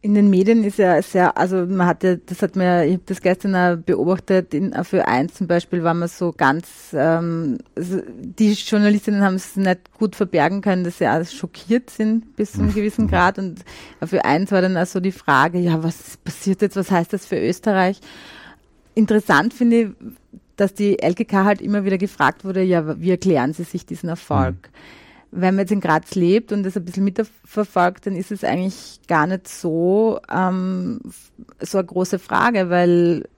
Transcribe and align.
In 0.00 0.14
den 0.14 0.30
Medien 0.30 0.62
ist 0.62 0.78
ja 0.78 1.02
sehr, 1.02 1.36
also 1.36 1.66
man 1.66 1.88
hatte, 1.88 2.18
das 2.18 2.40
hat 2.40 2.54
mir, 2.54 2.84
ich 2.84 2.92
habe 2.94 3.02
das 3.06 3.20
gestern 3.20 3.56
auch 3.56 3.76
beobachtet, 3.76 4.54
in 4.54 4.72
für 4.84 5.08
eins 5.08 5.34
zum 5.34 5.48
Beispiel 5.48 5.82
war 5.82 5.92
man 5.92 6.08
so 6.08 6.30
ganz, 6.30 6.68
ähm, 6.92 7.58
also 7.74 8.00
die 8.06 8.52
Journalistinnen 8.52 9.22
haben 9.22 9.34
es 9.34 9.56
nicht 9.56 9.92
gut 9.98 10.14
verbergen 10.14 10.60
können, 10.60 10.84
dass 10.84 10.98
sie 10.98 11.08
auch 11.08 11.26
schockiert 11.26 11.90
sind 11.90 12.36
bis 12.36 12.52
zu 12.52 12.60
einem 12.60 12.72
gewissen 12.72 13.06
mhm. 13.06 13.10
Grad 13.10 13.40
und 13.40 13.64
für 14.04 14.24
eins 14.24 14.52
war 14.52 14.62
dann 14.62 14.76
auch 14.76 14.86
so 14.86 15.00
die 15.00 15.10
Frage, 15.10 15.58
ja, 15.58 15.82
was 15.82 16.16
passiert 16.18 16.62
jetzt, 16.62 16.76
was 16.76 16.92
heißt 16.92 17.12
das 17.12 17.26
für 17.26 17.40
Österreich? 17.40 18.00
Interessant 18.94 19.52
finde 19.52 19.80
ich, 19.80 19.88
dass 20.54 20.74
die 20.74 21.02
LKK 21.02 21.44
halt 21.44 21.60
immer 21.60 21.84
wieder 21.84 21.98
gefragt 21.98 22.44
wurde, 22.44 22.62
ja, 22.62 23.00
wie 23.00 23.10
erklären 23.10 23.52
Sie 23.52 23.64
sich 23.64 23.84
diesen 23.84 24.08
Erfolg? 24.08 24.54
Mhm 24.54 25.07
wenn 25.30 25.54
man 25.54 25.64
jetzt 25.64 25.72
in 25.72 25.80
Graz 25.80 26.14
lebt 26.14 26.52
und 26.52 26.62
das 26.62 26.76
ein 26.76 26.84
bisschen 26.84 27.04
mitverfolgt, 27.04 28.06
dann 28.06 28.16
ist 28.16 28.32
es 28.32 28.44
eigentlich 28.44 29.00
gar 29.08 29.26
nicht 29.26 29.48
so, 29.48 30.20
ähm, 30.30 31.00
so 31.60 31.78
eine 31.78 31.86
große 31.86 32.18
Frage, 32.18 32.70
weil 32.70 33.28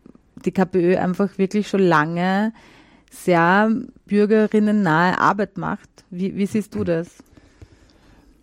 die 0.44 0.52
KPÖ 0.52 0.96
einfach 0.96 1.36
wirklich 1.38 1.68
schon 1.68 1.80
lange 1.80 2.52
sehr 3.10 3.70
bürgerinnennahe 4.06 5.18
Arbeit 5.18 5.58
macht. 5.58 5.88
Wie, 6.10 6.36
wie 6.36 6.46
siehst 6.46 6.74
du 6.74 6.84
das? 6.84 7.08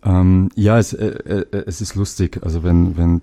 Ähm, 0.04 0.37
ja, 0.58 0.76
es, 0.76 0.92
äh, 0.92 1.06
äh, 1.06 1.64
es 1.66 1.80
ist 1.80 1.94
lustig. 1.94 2.40
Also 2.42 2.64
wenn, 2.64 2.96
wenn 2.96 3.22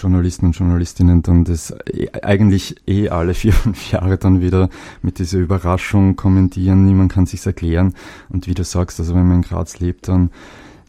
Journalisten 0.00 0.46
und 0.46 0.56
Journalistinnen 0.56 1.20
dann 1.22 1.42
das 1.42 1.72
äh, 1.72 2.08
eigentlich 2.22 2.76
eh 2.86 3.08
alle 3.08 3.34
vier, 3.34 3.52
fünf 3.52 3.90
Jahre 3.90 4.18
dann 4.18 4.40
wieder 4.40 4.68
mit 5.02 5.18
dieser 5.18 5.38
Überraschung 5.38 6.14
kommentieren, 6.14 6.84
niemand 6.84 7.10
kann 7.12 7.26
sich's 7.26 7.46
erklären. 7.46 7.94
Und 8.28 8.46
wie 8.46 8.54
du 8.54 8.62
sagst, 8.62 9.00
also 9.00 9.16
wenn 9.16 9.26
man 9.26 9.38
in 9.38 9.42
Graz 9.42 9.80
lebt, 9.80 10.08
dann 10.08 10.30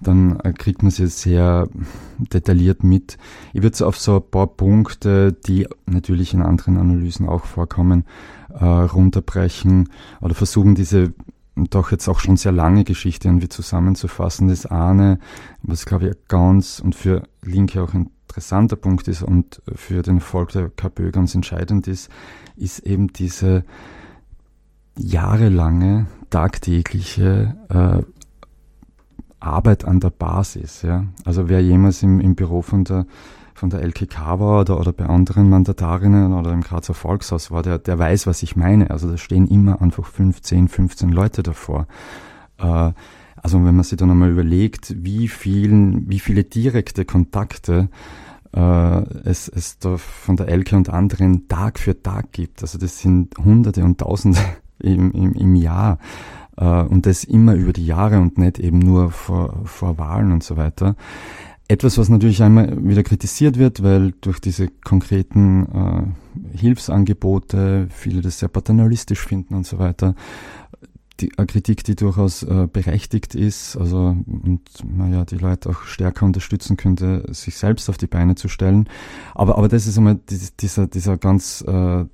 dann 0.01 0.37
kriegt 0.57 0.83
man 0.83 0.91
sie 0.91 1.07
sehr 1.07 1.69
detailliert 2.17 2.83
mit. 2.83 3.17
Ich 3.53 3.63
würde 3.63 3.73
es 3.73 3.81
auf 3.81 3.97
so 3.97 4.17
ein 4.17 4.29
paar 4.29 4.45
Punkte, 4.45 5.31
die 5.31 5.67
natürlich 5.85 6.33
in 6.33 6.41
anderen 6.41 6.77
Analysen 6.77 7.29
auch 7.29 7.45
vorkommen, 7.45 8.03
äh, 8.53 8.65
runterbrechen 8.65 9.89
oder 10.19 10.35
versuchen, 10.35 10.75
diese 10.75 11.13
doch 11.55 11.91
jetzt 11.91 12.07
auch 12.07 12.19
schon 12.19 12.37
sehr 12.37 12.51
lange 12.51 12.83
Geschichte 12.83 13.27
irgendwie 13.27 13.49
zusammenzufassen. 13.49 14.49
Das 14.49 14.65
eine, 14.65 15.19
was 15.61 15.85
glaube 15.85 16.09
ich 16.09 16.15
ganz 16.27 16.79
und 16.79 16.95
für 16.95 17.23
Linke 17.41 17.81
auch 17.81 17.93
ein 17.93 18.09
interessanter 18.27 18.75
Punkt 18.75 19.07
ist 19.07 19.23
und 19.23 19.61
für 19.73 20.01
den 20.01 20.15
Erfolg 20.15 20.51
der 20.51 20.69
KPÖ 20.69 21.11
ganz 21.11 21.33
entscheidend 21.35 21.87
ist, 21.87 22.09
ist 22.57 22.79
eben 22.79 23.07
diese 23.13 23.63
jahrelange, 24.97 26.07
tagtägliche 26.29 27.55
äh, 27.69 28.03
Arbeit 29.39 29.85
an 29.85 29.99
der 29.99 30.09
Basis. 30.09 30.81
Ja? 30.81 31.05
Also 31.23 31.47
wer 31.47 31.61
jemals 31.61 32.03
im, 32.03 32.19
im 32.19 32.35
Büro 32.35 32.61
von 32.61 32.83
der 32.83 33.05
von 33.55 33.69
der 33.69 33.81
LKK 33.81 34.39
war 34.39 34.61
oder, 34.61 34.79
oder 34.79 34.91
bei 34.91 35.05
anderen 35.05 35.49
Mandatarinnen 35.49 36.33
oder 36.33 36.51
im 36.51 36.61
Grazer 36.61 36.93
Volkshaus 36.93 37.51
war, 37.51 37.63
der, 37.63 37.79
der 37.79 37.97
weiß, 37.97 38.27
was 38.27 38.43
ich 38.43 38.57
meine. 38.57 38.91
Also 38.91 39.09
da 39.09 39.17
stehen 39.17 39.47
immer 39.47 39.81
einfach 39.81 40.05
15, 40.05 40.67
15 40.67 41.09
Leute 41.09 41.41
davor. 41.41 41.87
Äh, 42.57 42.91
also 43.35 43.63
wenn 43.63 43.75
man 43.75 43.83
sich 43.83 43.97
dann 43.97 44.11
einmal 44.11 44.29
überlegt, 44.29 44.93
wie 45.03 45.29
vielen, 45.29 46.09
wie 46.09 46.19
viele 46.19 46.43
direkte 46.43 47.05
Kontakte 47.05 47.89
äh, 48.53 48.59
es, 49.23 49.47
es 49.47 49.79
da 49.79 49.97
von 49.97 50.35
der 50.35 50.49
Elke 50.49 50.75
und 50.75 50.89
anderen 50.89 51.47
Tag 51.47 51.79
für 51.79 52.01
Tag 52.01 52.33
gibt. 52.33 52.61
Also 52.61 52.77
das 52.77 52.99
sind 52.99 53.37
Hunderte 53.37 53.85
und 53.85 53.99
Tausende 53.99 54.39
im, 54.79 55.11
im, 55.13 55.33
im 55.33 55.55
Jahr. 55.55 55.99
Äh, 56.57 56.81
und 56.81 57.05
das 57.05 57.23
immer 57.23 57.53
über 57.53 57.71
die 57.71 57.85
Jahre 57.85 58.19
und 58.19 58.37
nicht 58.37 58.59
eben 58.59 58.79
nur 58.79 59.11
vor, 59.11 59.61
vor 59.63 59.97
Wahlen 59.97 60.33
und 60.33 60.43
so 60.43 60.57
weiter. 60.57 60.95
Etwas, 61.67 61.97
was 61.97 62.09
natürlich 62.09 62.43
einmal 62.43 62.77
wieder 62.87 63.01
kritisiert 63.01 63.57
wird, 63.57 63.81
weil 63.81 64.13
durch 64.21 64.39
diese 64.39 64.67
konkreten 64.67 66.13
äh, 66.53 66.57
Hilfsangebote 66.57 67.87
viele 67.89 68.21
das 68.21 68.37
sehr 68.37 68.49
paternalistisch 68.49 69.25
finden 69.25 69.55
und 69.55 69.65
so 69.65 69.79
weiter. 69.79 70.13
Die, 71.21 71.31
eine 71.37 71.47
Kritik, 71.47 71.83
die 71.83 71.95
durchaus 71.95 72.43
äh, 72.43 72.67
berechtigt 72.71 73.33
ist, 73.33 73.77
also 73.77 74.15
und 74.27 74.61
naja, 74.83 75.25
die 75.25 75.37
Leute 75.37 75.69
auch 75.69 75.83
stärker 75.83 76.25
unterstützen 76.25 76.77
könnte, 76.77 77.25
sich 77.31 77.57
selbst 77.57 77.89
auf 77.89 77.97
die 77.97 78.07
Beine 78.07 78.35
zu 78.35 78.47
stellen. 78.47 78.87
Aber, 79.33 79.57
aber 79.57 79.67
das 79.67 79.87
ist 79.87 79.97
einmal 79.97 80.19
dieser, 80.59 80.85
dieser 80.85 81.17
ganz, 81.17 81.63
äh, 81.67 82.05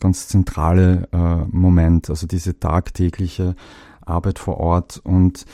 ganz 0.00 0.28
zentrale 0.28 1.08
äh, 1.12 1.46
Moment, 1.50 2.10
also 2.10 2.26
diese 2.26 2.58
tagtägliche 2.58 3.54
Arbeit 4.04 4.38
vor 4.38 4.58
Ort 4.58 5.00
und 5.02 5.46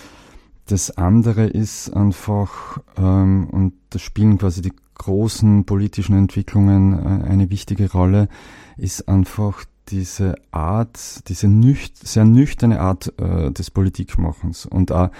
das 0.66 0.97
andere 0.97 1.47
ist 1.47 1.91
einfach, 1.91 2.78
ähm, 2.97 3.48
und 3.50 3.75
da 3.91 3.98
spielen 3.98 4.38
quasi 4.38 4.62
die 4.62 4.72
großen 4.94 5.64
politischen 5.64 6.16
Entwicklungen 6.16 6.92
äh, 6.92 7.25
eine 7.25 7.50
wichtige 7.50 7.91
Rolle, 7.91 8.28
ist 8.76 9.08
einfach 9.08 9.64
diese 9.88 10.34
Art, 10.50 11.28
diese 11.28 11.48
nücht 11.48 12.06
sehr 12.06 12.25
nüchterne 12.25 12.80
Art 12.80 13.12
äh, 13.19 13.50
des 13.50 13.70
Politikmachens. 13.70 14.64
Und 14.66 14.92
auch, 14.92 15.10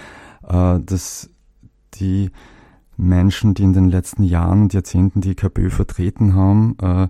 äh, 0.49 0.81
dass 0.81 1.31
die 1.95 2.31
Menschen, 2.97 3.55
die 3.55 3.65
in 3.65 3.73
den 3.73 3.89
letzten 3.89 4.23
Jahren 4.23 4.63
und 4.63 4.73
Jahrzehnten 4.73 5.21
die 5.21 5.35
KPÖ 5.35 5.71
vertreten 5.71 6.35
haben, 6.35 6.77
äh, 6.81 7.09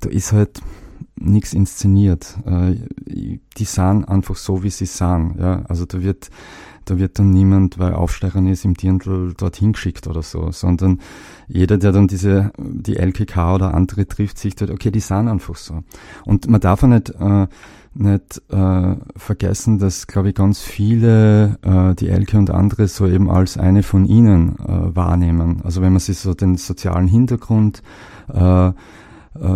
da 0.00 0.08
ist 0.08 0.32
halt 0.32 0.60
nichts 1.16 1.52
inszeniert. 1.52 2.36
Äh, 2.46 2.76
die 3.06 3.64
sahen 3.64 4.04
einfach 4.04 4.36
so, 4.36 4.62
wie 4.62 4.70
sie 4.70 4.86
sahen. 4.86 5.36
Ja? 5.38 5.64
Also 5.68 5.86
da 5.86 6.02
wird 6.02 6.30
da 6.86 6.98
wird 6.98 7.18
dann 7.18 7.30
niemand, 7.30 7.78
weil 7.78 7.92
Aufsteigern 7.94 8.46
ist, 8.46 8.64
im 8.64 8.74
Dirndl 8.74 9.34
dorthin 9.36 9.72
geschickt 9.72 10.06
oder 10.06 10.22
so, 10.22 10.52
sondern 10.52 11.00
jeder, 11.48 11.78
der 11.78 11.92
dann 11.92 12.06
diese, 12.06 12.52
die 12.58 12.96
LKK 12.96 13.56
oder 13.56 13.74
andere 13.74 14.06
trifft, 14.06 14.38
sich 14.38 14.54
dort, 14.54 14.70
okay, 14.70 14.92
die 14.92 15.00
sind 15.00 15.28
einfach 15.28 15.56
so. 15.56 15.82
Und 16.24 16.48
man 16.48 16.60
darf 16.60 16.84
auch 16.84 16.88
nicht, 16.88 17.10
äh, 17.10 17.48
nicht 17.94 18.40
äh, 18.50 18.96
vergessen, 19.16 19.78
dass, 19.78 20.06
glaube 20.06 20.28
ich, 20.28 20.36
ganz 20.36 20.60
viele 20.60 21.58
äh, 21.62 21.94
die 21.96 22.08
Elke 22.08 22.38
und 22.38 22.50
andere 22.50 22.86
so 22.86 23.06
eben 23.06 23.30
als 23.30 23.58
eine 23.58 23.82
von 23.82 24.04
ihnen 24.04 24.56
äh, 24.60 24.94
wahrnehmen. 24.94 25.62
Also 25.64 25.82
wenn 25.82 25.92
man 25.92 26.00
sich 26.00 26.18
so 26.18 26.34
den 26.34 26.56
sozialen 26.56 27.08
Hintergrund 27.08 27.82
äh, 28.32 28.70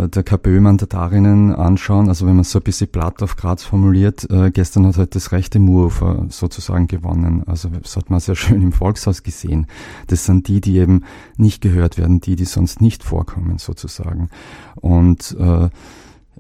der 0.09 0.23
KPÖ-Mandatarinnen 0.23 1.55
anschauen, 1.55 2.09
also 2.09 2.27
wenn 2.27 2.35
man 2.35 2.45
so 2.45 2.59
ein 2.59 2.63
bisschen 2.63 2.89
platt 2.89 3.23
auf 3.23 3.37
Graz 3.37 3.63
formuliert, 3.63 4.29
äh, 4.31 4.51
gestern 4.51 4.87
hat 4.87 4.97
halt 4.97 5.15
das 5.15 5.33
rechte 5.33 5.59
Murfer 5.59 6.27
sozusagen 6.29 6.87
gewonnen. 6.87 7.45
Also 7.47 7.69
das 7.69 7.97
hat 7.97 8.11
man 8.11 8.21
sehr 8.21 8.35
schön 8.37 8.63
im 8.63 8.73
Volkshaus 8.73 9.23
gesehen. 9.23 9.67
Das 10.07 10.25
sind 10.25 10.49
die, 10.49 10.61
die 10.61 10.79
eben 10.79 11.05
nicht 11.37 11.61
gehört 11.61 11.99
werden, 11.99 12.21
die, 12.21 12.37
die 12.37 12.45
sonst 12.45 12.81
nicht 12.81 13.03
vorkommen 13.03 13.59
sozusagen. 13.59 14.29
Und 14.77 15.37
äh, 15.39 15.69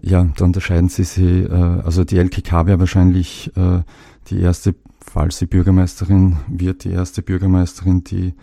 ja, 0.02 0.28
da 0.36 0.44
unterscheiden 0.44 0.88
sie 0.88 1.04
sich, 1.04 1.50
äh, 1.50 1.52
also 1.52 2.04
die 2.04 2.18
LKK 2.18 2.66
wäre 2.66 2.80
wahrscheinlich 2.80 3.52
äh, 3.56 3.82
die 4.28 4.40
erste, 4.40 4.74
falls 5.00 5.38
sie 5.38 5.46
Bürgermeisterin 5.46 6.38
wird, 6.48 6.84
die 6.84 6.90
erste 6.90 7.22
Bürgermeisterin, 7.22 8.04
die 8.04 8.34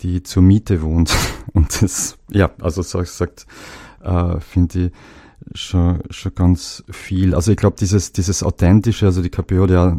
die 0.00 0.22
zur 0.22 0.42
Miete 0.42 0.82
wohnt. 0.82 1.14
Und 1.52 1.82
das, 1.82 2.18
ja, 2.30 2.50
also 2.60 2.82
so 2.82 2.98
gesagt, 2.98 3.46
äh, 4.04 4.40
finde 4.40 4.86
ich 4.86 4.92
schon, 5.58 6.02
schon 6.10 6.34
ganz 6.34 6.84
viel. 6.90 7.34
Also 7.34 7.52
ich 7.52 7.56
glaube, 7.56 7.76
dieses, 7.78 8.12
dieses 8.12 8.42
Authentische, 8.42 9.06
also 9.06 9.22
die 9.22 9.30
KPO 9.30 9.64
hat 9.64 9.70
ja 9.70 9.98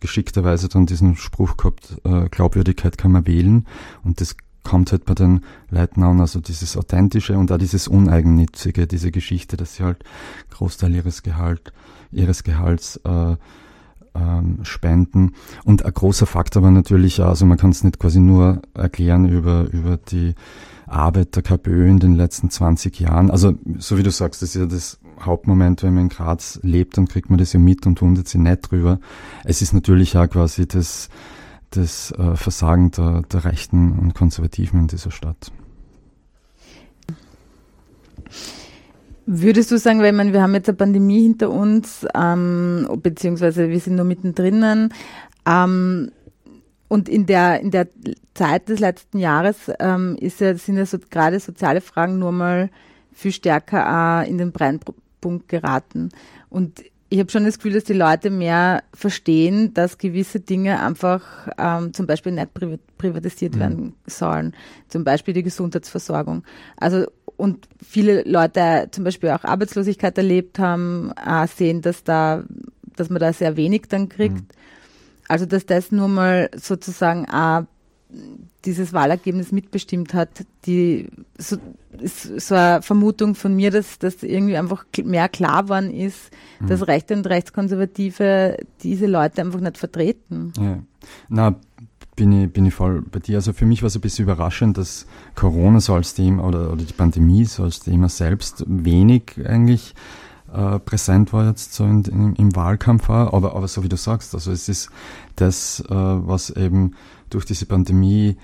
geschickterweise 0.00 0.68
dann 0.68 0.86
diesen 0.86 1.16
Spruch 1.16 1.56
gehabt, 1.56 1.96
äh, 2.04 2.28
Glaubwürdigkeit 2.30 2.98
kann 2.98 3.12
man 3.12 3.26
wählen 3.26 3.66
und 4.02 4.20
das 4.20 4.36
kommt 4.62 4.92
halt 4.92 5.04
bei 5.04 5.14
den 5.14 5.40
Leuten 5.70 6.02
an, 6.02 6.20
also 6.20 6.40
dieses 6.40 6.76
Authentische 6.76 7.36
und 7.38 7.50
auch 7.50 7.58
dieses 7.58 7.88
Uneigennützige, 7.88 8.86
diese 8.86 9.10
Geschichte, 9.10 9.56
dass 9.56 9.76
sie 9.76 9.84
halt 9.84 10.04
Großteil 10.50 10.94
ihres 10.94 11.22
Gehalt, 11.22 11.72
ihres 12.12 12.44
Gehalts 12.44 13.00
äh, 13.04 13.36
ähm, 14.14 14.58
spenden. 14.62 15.34
Und 15.64 15.84
ein 15.84 15.92
großer 15.92 16.26
Faktor 16.26 16.62
war 16.62 16.70
natürlich, 16.70 17.22
also 17.22 17.46
man 17.46 17.58
kann 17.58 17.70
es 17.70 17.84
nicht 17.84 17.98
quasi 17.98 18.20
nur 18.20 18.60
erklären 18.74 19.28
über, 19.28 19.66
über 19.72 19.96
die 19.96 20.34
Arbeit 20.90 21.36
der 21.36 21.42
KPÖ 21.42 21.88
in 21.88 21.98
den 21.98 22.14
letzten 22.14 22.50
20 22.50 23.00
Jahren. 23.00 23.30
Also, 23.30 23.54
so 23.78 23.98
wie 23.98 24.02
du 24.02 24.10
sagst, 24.10 24.42
das 24.42 24.50
ist 24.50 24.60
ja 24.60 24.66
das 24.66 24.98
Hauptmoment, 25.20 25.82
wenn 25.82 25.94
man 25.94 26.04
in 26.04 26.08
Graz 26.08 26.58
lebt, 26.62 26.96
dann 26.96 27.06
kriegt 27.06 27.30
man 27.30 27.38
das 27.38 27.52
ja 27.52 27.60
mit 27.60 27.86
und 27.86 28.00
wundert 28.02 28.28
sich 28.28 28.40
nicht 28.40 28.70
drüber. 28.70 28.98
Es 29.44 29.62
ist 29.62 29.72
natürlich 29.72 30.16
auch 30.16 30.28
quasi 30.28 30.66
das, 30.66 31.08
das 31.70 32.12
äh, 32.12 32.36
Versagen 32.36 32.90
der, 32.90 33.22
der 33.22 33.44
Rechten 33.44 33.98
und 33.98 34.14
Konservativen 34.14 34.80
in 34.80 34.86
dieser 34.88 35.10
Stadt. 35.10 35.52
Würdest 39.26 39.70
du 39.70 39.78
sagen, 39.78 40.00
weil 40.00 40.12
man, 40.12 40.32
wir 40.32 40.42
haben 40.42 40.54
jetzt 40.54 40.68
eine 40.68 40.76
Pandemie 40.76 41.22
hinter 41.22 41.50
uns, 41.50 42.06
ähm, 42.14 42.88
beziehungsweise 43.02 43.68
wir 43.68 43.78
sind 43.78 43.94
nur 43.94 44.04
mittendrin, 44.04 44.90
ähm, 45.46 46.10
und 46.90 47.08
in 47.08 47.24
der, 47.24 47.60
in 47.60 47.70
der 47.70 47.86
Zeit 48.34 48.68
des 48.68 48.80
letzten 48.80 49.20
Jahres 49.20 49.70
ähm, 49.78 50.16
ist 50.20 50.40
ja, 50.40 50.56
sind 50.56 50.76
ja 50.76 50.84
so, 50.84 50.98
gerade 50.98 51.38
soziale 51.38 51.80
Fragen 51.80 52.18
nur 52.18 52.32
mal 52.32 52.68
viel 53.12 53.30
stärker 53.30 54.24
äh, 54.24 54.28
in 54.28 54.38
den 54.38 54.50
Brennpunkt 54.50 55.46
geraten. 55.46 56.08
Und 56.48 56.82
ich 57.08 57.20
habe 57.20 57.30
schon 57.30 57.44
das 57.44 57.58
Gefühl, 57.58 57.74
dass 57.74 57.84
die 57.84 57.92
Leute 57.92 58.28
mehr 58.28 58.82
verstehen, 58.92 59.72
dass 59.72 59.98
gewisse 59.98 60.40
Dinge 60.40 60.80
einfach 60.80 61.22
ähm, 61.58 61.94
zum 61.94 62.08
Beispiel 62.08 62.32
nicht 62.32 62.48
privatisiert 62.98 63.54
mhm. 63.54 63.60
werden 63.60 63.94
sollen. 64.06 64.52
Zum 64.88 65.04
Beispiel 65.04 65.32
die 65.32 65.44
Gesundheitsversorgung. 65.44 66.42
Also 66.76 67.06
und 67.36 67.68
viele 67.80 68.24
Leute 68.24 68.88
zum 68.90 69.04
Beispiel 69.04 69.30
auch 69.30 69.44
Arbeitslosigkeit 69.44 70.18
erlebt 70.18 70.58
haben, 70.58 71.12
äh, 71.24 71.46
sehen, 71.46 71.82
dass 71.82 72.02
da, 72.02 72.42
dass 72.96 73.10
man 73.10 73.20
da 73.20 73.32
sehr 73.32 73.56
wenig 73.56 73.82
dann 73.88 74.08
kriegt. 74.08 74.34
Mhm. 74.34 74.46
Also 75.30 75.46
dass 75.46 75.64
das 75.64 75.92
nur 75.92 76.08
mal 76.08 76.50
sozusagen 76.56 77.30
auch 77.30 77.62
dieses 78.64 78.92
Wahlergebnis 78.92 79.52
mitbestimmt 79.52 80.12
hat, 80.12 80.28
die 80.66 81.06
so, 81.38 81.56
ist 82.00 82.40
so 82.40 82.56
eine 82.56 82.82
Vermutung 82.82 83.36
von 83.36 83.54
mir, 83.54 83.70
dass, 83.70 84.00
dass 84.00 84.24
irgendwie 84.24 84.56
einfach 84.56 84.84
mehr 85.04 85.28
klar 85.28 85.68
worden 85.68 85.94
ist, 85.94 86.32
mhm. 86.58 86.66
dass 86.66 86.88
Rechte 86.88 87.14
und 87.14 87.28
Rechtskonservative 87.28 88.56
diese 88.82 89.06
Leute 89.06 89.40
einfach 89.40 89.60
nicht 89.60 89.78
vertreten. 89.78 90.52
Ja. 90.58 90.80
Na, 91.28 91.54
bin 92.16 92.32
ich, 92.32 92.52
bin 92.52 92.66
ich 92.66 92.74
voll 92.74 93.00
bei 93.00 93.20
dir. 93.20 93.36
Also 93.36 93.52
für 93.52 93.66
mich 93.66 93.82
war 93.82 93.86
es 93.86 93.94
ein 93.94 94.00
bisschen 94.00 94.24
überraschend, 94.24 94.78
dass 94.78 95.06
Corona 95.36 95.78
so 95.78 95.94
als 95.94 96.14
Thema 96.14 96.44
oder, 96.44 96.72
oder 96.72 96.82
die 96.82 96.92
Pandemie 96.92 97.44
so 97.44 97.62
als 97.62 97.78
Thema 97.78 98.08
selbst 98.08 98.64
wenig 98.66 99.36
eigentlich 99.44 99.94
äh, 100.52 100.78
präsent 100.78 101.32
war 101.32 101.46
jetzt 101.46 101.74
so 101.74 101.84
in, 101.84 102.02
in, 102.04 102.34
im 102.36 102.56
Wahlkampf 102.56 103.08
war. 103.08 103.34
Aber, 103.34 103.54
aber 103.54 103.68
so 103.68 103.82
wie 103.82 103.88
du 103.88 103.96
sagst, 103.96 104.34
also 104.34 104.52
es 104.52 104.68
ist 104.68 104.90
das, 105.36 105.80
äh, 105.88 105.94
was 105.94 106.50
eben 106.50 106.94
durch 107.30 107.44
diese 107.44 107.66
Pandemie, 107.66 108.36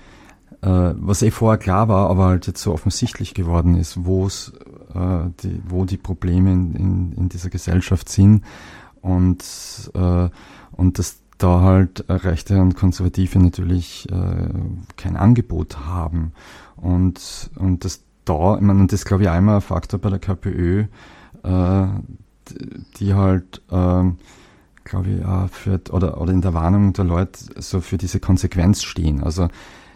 äh, 0.61 0.93
was 0.95 1.21
eh 1.21 1.31
vorher 1.31 1.57
klar 1.57 1.87
war, 1.87 2.09
aber 2.09 2.25
halt 2.25 2.47
jetzt 2.47 2.61
so 2.61 2.73
offensichtlich 2.73 3.33
geworden 3.33 3.75
ist, 3.75 4.05
wo 4.05 4.25
es, 4.25 4.53
äh, 4.93 5.29
die, 5.43 5.61
wo 5.67 5.85
die 5.85 5.97
Probleme 5.97 6.51
in, 6.51 6.75
in, 6.75 7.11
in 7.13 7.29
dieser 7.29 7.49
Gesellschaft 7.49 8.09
sind 8.09 8.43
und, 9.01 9.43
äh, 9.93 10.29
und 10.71 10.99
dass 10.99 11.19
da 11.37 11.61
halt 11.61 12.05
Rechte 12.09 12.59
und 12.59 12.75
Konservative 12.75 13.37
natürlich 13.37 14.09
äh, 14.09 14.49
kein 14.95 15.15
Angebot 15.17 15.85
haben 15.85 16.31
und, 16.77 17.51
und 17.55 17.85
das 17.85 18.01
da, 18.27 18.55
ich 18.55 18.61
meine, 18.61 18.87
das 18.87 19.05
glaube 19.05 19.23
ich 19.23 19.29
einmal 19.29 19.55
ein 19.55 19.61
Faktor 19.61 19.99
bei 19.99 20.09
der 20.09 20.19
KPÖ, 20.19 20.85
die 22.99 23.13
halt, 23.13 23.61
äh, 23.71 24.03
glaube 24.83 25.09
ich, 25.09 25.25
auch 25.25 25.49
für, 25.49 25.79
oder, 25.91 26.21
oder 26.21 26.31
in 26.31 26.41
der 26.41 26.53
Warnung 26.53 26.93
der 26.93 27.05
Leute 27.05 27.39
so 27.57 27.81
für 27.81 27.97
diese 27.97 28.19
Konsequenz 28.19 28.83
stehen. 28.83 29.23
Also 29.23 29.49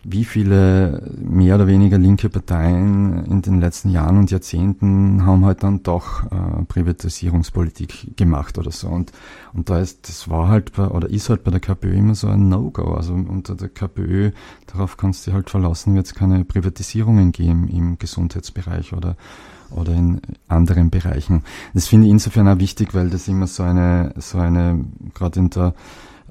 wie 0.04 0.26
viele 0.26 1.12
mehr 1.16 1.56
oder 1.56 1.68
weniger 1.68 1.98
linke 2.00 2.30
Parteien 2.30 3.24
in 3.26 3.44
den 3.44 3.60
letzten 3.62 3.90
Jahren 3.90 4.18
und 4.18 4.32
Jahrzehnten 4.32 5.26
haben 5.26 5.46
halt 5.46 5.62
dann 5.62 5.84
doch 5.84 6.24
äh, 6.24 6.66
Privatisierungspolitik 6.68 8.18
gemacht 8.18 8.58
oder 8.58 8.72
so. 8.72 8.88
Und, 8.88 9.12
und 9.54 9.70
da 9.70 9.80
ist, 9.80 10.10
das 10.10 10.28
war 10.28 10.48
halt 10.48 10.74
bei, 10.74 10.88
oder 10.88 11.08
ist 11.08 11.30
halt 11.30 11.44
bei 11.44 11.52
der 11.52 11.60
KPÖ 11.60 11.94
immer 11.94 12.16
so 12.16 12.28
ein 12.28 12.50
No-Go. 12.50 12.96
Also 12.96 13.14
unter 13.14 13.54
der 13.56 13.70
KPÖ, 13.70 14.32
darauf 14.66 14.98
kannst 14.98 15.28
du 15.28 15.34
halt 15.34 15.52
verlassen, 15.52 15.94
wird 15.94 16.08
es 16.08 16.16
keine 16.16 16.46
Privatisierungen 16.46 17.32
geben 17.32 17.68
im 17.68 18.00
Gesundheitsbereich 18.00 18.94
oder 18.94 19.16
oder 19.72 19.94
in 19.94 20.22
anderen 20.48 20.90
Bereichen. 20.90 21.44
Das 21.74 21.88
finde 21.88 22.08
ich 22.08 22.12
insofern 22.12 22.48
auch 22.48 22.60
wichtig, 22.60 22.94
weil 22.94 23.10
das 23.10 23.28
immer 23.28 23.48
so 23.48 23.64
eine, 23.64 24.14
so 24.18 24.38
eine, 24.38 24.86
gerade 25.14 25.40
in 25.40 25.50
der 25.50 25.74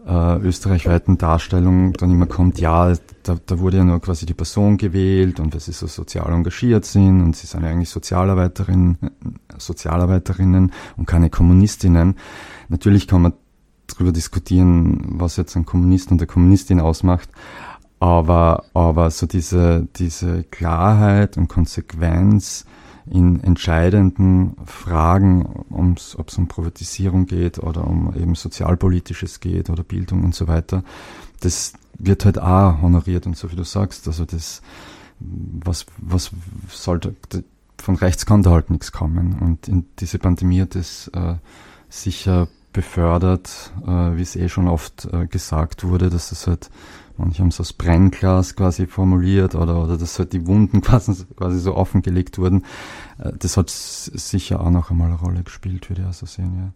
äh, 0.06 0.38
österreichweiten 0.38 1.18
Darstellung 1.18 1.92
dann 1.92 2.10
immer 2.10 2.26
kommt, 2.26 2.58
ja, 2.58 2.92
da, 3.22 3.36
da 3.44 3.58
wurde 3.58 3.78
ja 3.78 3.84
nur 3.84 4.00
quasi 4.00 4.26
die 4.26 4.34
Person 4.34 4.76
gewählt 4.76 5.40
und 5.40 5.52
weil 5.52 5.60
sie 5.60 5.72
so 5.72 5.86
sozial 5.86 6.32
engagiert 6.32 6.84
sind 6.84 7.22
und 7.22 7.36
sie 7.36 7.46
sind 7.46 7.62
ja 7.62 7.70
eigentlich 7.70 7.90
Sozialarbeiterinnen, 7.90 8.98
Sozialarbeiterinnen 9.58 10.72
und 10.96 11.06
keine 11.06 11.30
Kommunistinnen. 11.30 12.16
Natürlich 12.68 13.08
kann 13.08 13.22
man 13.22 13.32
darüber 13.86 14.12
diskutieren, 14.12 15.00
was 15.18 15.36
jetzt 15.36 15.56
ein 15.56 15.66
Kommunist 15.66 16.10
und 16.10 16.20
eine 16.20 16.26
Kommunistin 16.26 16.80
ausmacht, 16.80 17.28
aber, 17.98 18.64
aber 18.72 19.10
so 19.10 19.26
diese, 19.26 19.86
diese 19.96 20.44
Klarheit 20.44 21.36
und 21.36 21.48
Konsequenz, 21.48 22.64
in 23.06 23.42
entscheidenden 23.42 24.56
Fragen, 24.64 25.64
ob 25.70 26.28
es 26.28 26.38
um 26.38 26.48
Privatisierung 26.48 27.26
geht 27.26 27.58
oder 27.58 27.86
um 27.86 28.14
eben 28.14 28.34
sozialpolitisches 28.34 29.40
geht 29.40 29.70
oder 29.70 29.82
Bildung 29.82 30.24
und 30.24 30.34
so 30.34 30.48
weiter, 30.48 30.84
das 31.40 31.72
wird 31.98 32.24
halt 32.24 32.38
auch 32.38 32.80
honoriert 32.82 33.26
und 33.26 33.36
so 33.36 33.50
wie 33.50 33.56
du 33.56 33.64
sagst, 33.64 34.06
also 34.06 34.24
das, 34.24 34.62
was, 35.18 35.86
was 35.98 36.30
sollte, 36.68 37.14
von 37.78 37.96
rechts 37.96 38.26
kann 38.26 38.42
da 38.42 38.50
halt 38.50 38.70
nichts 38.70 38.92
kommen. 38.92 39.38
Und 39.38 39.68
in 39.68 39.86
diese 39.98 40.18
Pandemie 40.18 40.60
hat 40.60 40.74
das 40.74 41.08
äh, 41.08 41.34
sicher 41.88 42.48
befördert, 42.72 43.72
äh, 43.86 44.16
wie 44.16 44.22
es 44.22 44.36
eh 44.36 44.48
schon 44.48 44.68
oft 44.68 45.08
äh, 45.12 45.26
gesagt 45.26 45.84
wurde, 45.84 46.10
dass 46.10 46.32
es 46.32 46.46
halt 46.46 46.70
Manche 47.20 47.42
haben 47.42 47.50
so 47.50 47.62
das 47.62 47.72
Brennglas 47.72 48.56
quasi 48.56 48.86
formuliert 48.86 49.54
oder, 49.54 49.82
oder 49.82 49.96
dass 49.96 50.18
halt 50.18 50.32
die 50.32 50.46
Wunden 50.46 50.80
quasi, 50.82 51.24
quasi 51.36 51.58
so 51.58 51.76
offengelegt 51.76 52.38
wurden. 52.38 52.64
Äh, 53.18 53.32
das 53.38 53.56
hat 53.56 53.70
sicher 53.70 54.60
auch 54.60 54.70
noch 54.70 54.90
einmal 54.90 55.08
eine 55.08 55.18
Rolle 55.18 55.42
gespielt, 55.42 55.90
würde 55.90 56.02
ich 56.02 56.06
also 56.06 56.26
sehen, 56.26 56.54
ja. 56.56 56.72